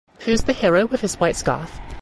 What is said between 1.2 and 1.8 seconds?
scarf.